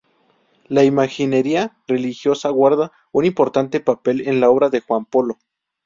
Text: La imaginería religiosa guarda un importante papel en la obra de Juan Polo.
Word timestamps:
La 0.67 0.83
imaginería 0.83 1.77
religiosa 1.85 2.49
guarda 2.49 2.91
un 3.11 3.23
importante 3.23 3.81
papel 3.81 4.27
en 4.27 4.39
la 4.41 4.49
obra 4.49 4.71
de 4.71 4.79
Juan 4.81 5.05
Polo. 5.05 5.37